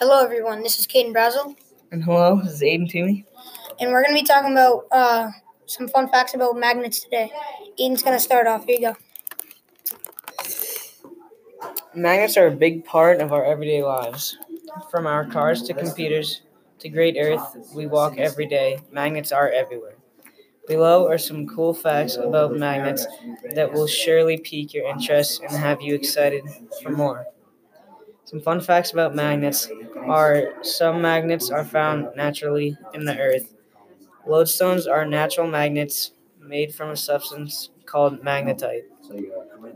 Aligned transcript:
Hello, 0.00 0.24
everyone. 0.24 0.62
This 0.62 0.78
is 0.78 0.86
Caden 0.86 1.12
Brazel, 1.14 1.56
And 1.92 2.02
hello, 2.02 2.40
this 2.42 2.54
is 2.54 2.62
Aiden 2.62 2.88
Toomey. 2.90 3.24
and 3.78 3.90
we're 3.92 4.02
going 4.02 4.16
to 4.16 4.20
be 4.22 4.26
talking 4.26 4.52
about 4.52 4.86
uh, 4.90 5.30
some 5.66 5.88
fun 5.88 6.08
facts 6.08 6.34
about 6.34 6.56
magnets 6.56 7.00
today. 7.00 7.30
Aiden's 7.78 8.02
going 8.02 8.16
to 8.16 8.20
start 8.22 8.46
off. 8.46 8.64
Here 8.64 8.76
you 8.80 8.92
go. 8.92 8.96
Magnets 11.94 12.36
are 12.36 12.46
a 12.46 12.50
big 12.50 12.84
part 12.84 13.20
of 13.20 13.32
our 13.32 13.44
everyday 13.44 13.82
lives. 13.82 14.36
From 14.90 15.06
our 15.06 15.26
cars 15.26 15.62
to 15.64 15.74
computers 15.74 16.42
to 16.78 16.88
Great 16.88 17.16
Earth, 17.18 17.56
we 17.74 17.86
walk 17.86 18.16
every 18.16 18.46
day. 18.46 18.78
Magnets 18.92 19.32
are 19.32 19.50
everywhere. 19.50 19.96
Below 20.66 21.08
are 21.08 21.18
some 21.18 21.46
cool 21.46 21.74
facts 21.74 22.16
about 22.16 22.56
magnets 22.56 23.06
that 23.54 23.72
will 23.72 23.88
surely 23.88 24.38
pique 24.38 24.72
your 24.72 24.88
interest 24.88 25.42
and 25.42 25.50
have 25.50 25.82
you 25.82 25.94
excited 25.94 26.44
for 26.82 26.90
more. 26.90 27.26
Some 28.30 28.40
fun 28.40 28.60
facts 28.60 28.92
about 28.92 29.16
magnets 29.16 29.68
are 29.96 30.54
some 30.62 31.02
magnets 31.02 31.50
are 31.50 31.64
found 31.64 32.10
naturally 32.14 32.78
in 32.94 33.04
the 33.04 33.18
earth. 33.18 33.52
Lodestones 34.24 34.88
are 34.88 35.04
natural 35.04 35.48
magnets 35.48 36.12
made 36.40 36.72
from 36.72 36.90
a 36.90 36.96
substance 36.96 37.70
called 37.86 38.22
magnetite. 38.22 38.84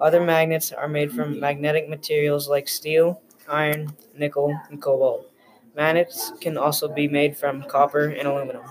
Other 0.00 0.20
magnets 0.20 0.70
are 0.70 0.86
made 0.86 1.10
from 1.10 1.40
magnetic 1.40 1.88
materials 1.88 2.48
like 2.48 2.68
steel, 2.68 3.20
iron, 3.48 3.92
nickel, 4.16 4.56
and 4.70 4.80
cobalt. 4.80 5.28
Magnets 5.74 6.30
can 6.40 6.56
also 6.56 6.86
be 6.86 7.08
made 7.08 7.36
from 7.36 7.64
copper 7.64 8.06
and 8.06 8.28
aluminum. 8.28 8.62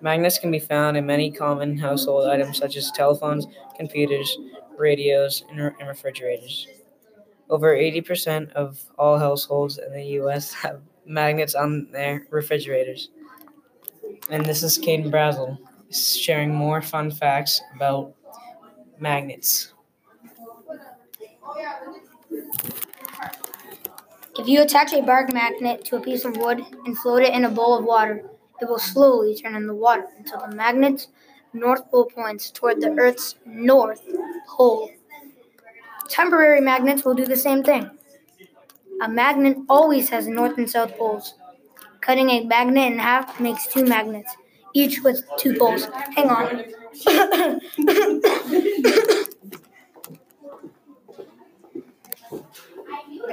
Magnets 0.00 0.38
can 0.38 0.50
be 0.50 0.58
found 0.58 0.96
in 0.96 1.04
many 1.04 1.30
common 1.30 1.76
household 1.76 2.28
items 2.28 2.56
such 2.56 2.78
as 2.78 2.90
telephones, 2.92 3.46
computers, 3.76 4.38
radios, 4.78 5.44
and, 5.50 5.60
refrigerators. 5.86 6.66
Over 7.50 7.76
80% 7.76 8.52
of 8.52 8.80
all 8.98 9.18
households 9.18 9.78
in 9.78 9.92
the 9.92 10.04
US 10.20 10.52
have 10.54 10.80
magnets 11.04 11.54
on 11.54 11.88
their 11.92 12.26
refrigerators. 12.30 13.10
And 14.30 14.44
this 14.44 14.62
is 14.62 14.78
Caden 14.78 15.10
Brazel 15.10 15.58
sharing 15.94 16.54
more 16.54 16.82
fun 16.82 17.10
facts 17.10 17.60
about 17.76 18.14
magnets. 18.98 19.72
If 24.36 24.48
you 24.48 24.62
attach 24.62 24.92
a 24.92 25.02
bark 25.02 25.32
magnet 25.32 25.84
to 25.86 25.96
a 25.96 26.00
piece 26.00 26.24
of 26.24 26.36
wood 26.36 26.64
and 26.86 26.98
float 26.98 27.22
it 27.22 27.32
in 27.32 27.44
a 27.44 27.50
bowl 27.50 27.78
of 27.78 27.84
water, 27.84 28.24
it 28.60 28.68
will 28.68 28.78
slowly 28.78 29.36
turn 29.36 29.54
in 29.54 29.66
the 29.66 29.74
water 29.74 30.06
until 30.18 30.40
the 30.40 30.56
magnet's 30.56 31.08
north 31.52 31.88
pole 31.90 32.06
points 32.06 32.50
toward 32.50 32.80
the 32.80 32.90
Earth's 32.98 33.36
north 33.46 34.02
pole. 34.48 34.90
Temporary 36.14 36.60
magnets 36.60 37.04
will 37.04 37.14
do 37.14 37.26
the 37.26 37.36
same 37.36 37.64
thing. 37.64 37.90
A 39.02 39.08
magnet 39.08 39.56
always 39.68 40.10
has 40.10 40.28
north 40.28 40.56
and 40.56 40.70
south 40.70 40.96
poles. 40.96 41.34
Cutting 42.00 42.30
a 42.30 42.44
magnet 42.44 42.92
in 42.92 43.00
half 43.00 43.40
makes 43.40 43.66
two 43.66 43.84
magnets, 43.84 44.36
each 44.74 45.02
with 45.02 45.24
two 45.36 45.58
poles. 45.58 45.88
Hang 46.14 46.30
on. 46.30 46.46
the 46.94 47.64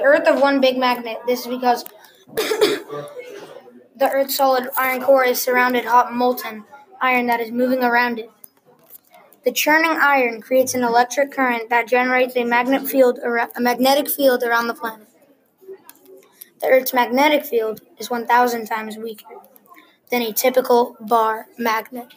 Earth 0.04 0.28
of 0.28 0.42
one 0.42 0.60
big 0.60 0.80
magnet. 0.80 1.20
This 1.28 1.42
is 1.42 1.48
because 1.50 1.86
the 2.36 4.10
Earth's 4.12 4.36
solid 4.36 4.70
iron 4.76 5.04
core 5.04 5.24
is 5.24 5.40
surrounded 5.40 5.86
hot 5.86 6.12
molten 6.14 6.64
iron 7.00 7.28
that 7.28 7.42
is 7.42 7.52
moving 7.52 7.84
around 7.84 8.18
it. 8.18 8.32
The 9.44 9.52
churning 9.52 9.92
iron 10.02 10.42
creates 10.42 10.74
an 10.74 10.84
electric 10.84 11.32
current 11.32 11.70
that 11.70 11.88
generates 11.88 12.36
a 12.36 12.44
magnet 12.44 12.88
field 12.88 13.20
a 13.20 13.62
magnetic 13.62 14.10
field 14.10 14.42
around 14.42 14.66
the 14.68 14.74
planet. 14.74 15.08
The 16.62 16.68
Earth's 16.68 16.94
magnetic 16.94 17.44
field 17.46 17.82
is 17.98 18.10
1,000 18.10 18.66
times 18.66 18.96
weaker 18.98 19.36
than 20.12 20.22
a 20.24 20.34
typical 20.34 20.98
bar 21.02 21.48
magnet. 21.58 22.08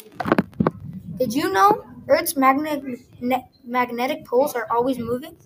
Did 1.18 1.34
you 1.34 1.52
know 1.52 1.84
Earth's 2.08 2.36
magnet, 2.36 2.82
ne- 3.20 3.48
magnetic 3.64 4.24
poles 4.26 4.54
are 4.54 4.66
always 4.70 4.98
moving? 4.98 5.36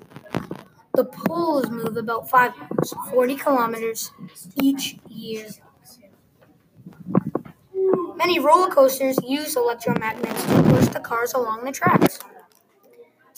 The 0.94 1.04
poles 1.04 1.70
move 1.70 1.97
about 1.97 2.28
5 2.28 2.54
miles, 2.58 2.94
40 3.10 3.36
kilometers 3.36 4.10
each 4.60 4.98
year. 5.08 5.47
Many 8.18 8.40
roller 8.40 8.68
coasters 8.68 9.16
use 9.24 9.54
electromagnets 9.54 10.42
to 10.48 10.70
push 10.70 10.88
the 10.88 10.98
cars 10.98 11.34
along 11.34 11.64
the 11.64 11.70
tracks. 11.70 12.18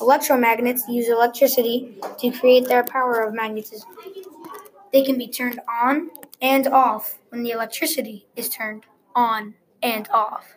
Electromagnets 0.00 0.88
use 0.88 1.06
electricity 1.06 1.98
to 2.18 2.30
create 2.30 2.66
their 2.66 2.82
power 2.82 3.20
of 3.20 3.34
magnetism. 3.34 3.90
They 4.90 5.02
can 5.02 5.18
be 5.18 5.28
turned 5.28 5.60
on 5.68 6.08
and 6.40 6.66
off 6.66 7.18
when 7.28 7.42
the 7.42 7.50
electricity 7.50 8.26
is 8.36 8.48
turned 8.48 8.86
on 9.14 9.54
and 9.82 10.08
off. 10.08 10.56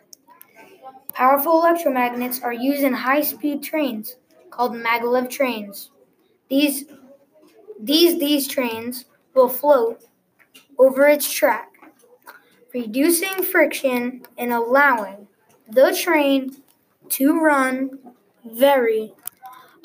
Powerful 1.12 1.60
electromagnets 1.60 2.42
are 2.42 2.54
used 2.54 2.82
in 2.82 2.94
high 2.94 3.20
speed 3.20 3.62
trains 3.62 4.16
called 4.50 4.72
maglev 4.72 5.28
trains. 5.28 5.90
These, 6.48 6.86
these, 7.78 8.18
these 8.18 8.48
trains 8.48 9.04
will 9.34 9.50
float 9.50 10.02
over 10.78 11.06
its 11.08 11.30
track, 11.30 11.73
reducing 12.74 13.42
friction 13.42 14.22
and 14.36 14.52
allowing 14.52 15.28
the 15.70 15.96
train 15.96 16.56
to 17.08 17.40
run 17.40 17.98
very 18.44 19.14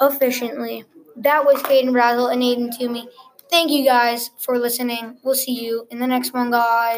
efficiently. 0.02 0.86
That 1.16 1.46
was 1.46 1.62
Caden 1.64 1.92
Brazel 1.92 2.32
and 2.32 2.42
Aiden 2.42 2.78
Toomey. 2.78 3.08
Thank 3.50 3.72
you 3.72 3.86
guys 3.86 4.32
for 4.38 4.58
listening. 4.58 5.18
We'll 5.24 5.36
see 5.36 5.54
you 5.54 5.88
in 5.92 6.00
the 6.00 6.08
next 6.08 6.34
one, 6.34 6.52
guys. 6.52 6.98